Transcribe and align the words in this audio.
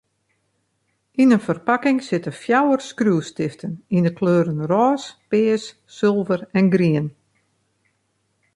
Yn 1.21 1.33
in 1.35 1.45
ferpakking 1.47 1.99
sitte 2.07 2.31
fjouwer 2.41 2.81
skriuwstiften 2.89 3.73
yn 3.95 4.07
'e 4.07 4.11
kleuren 4.17 4.65
rôs, 4.71 5.03
pears, 5.29 5.65
sulver 5.97 6.41
en 6.57 6.67
grien. 6.73 7.07